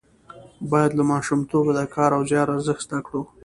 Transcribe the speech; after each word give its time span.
باید 0.71 0.91
له 0.97 1.03
ماشومتوبه 1.11 1.71
د 1.75 1.79
کار 1.95 2.09
او 2.17 2.21
زیار 2.29 2.47
ارزښت 2.55 2.81
زده 2.87 2.99
کړو. 3.05 3.21